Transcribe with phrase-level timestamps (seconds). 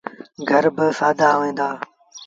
[0.49, 1.69] گھر با سآدآ هوئيݩ دآ۔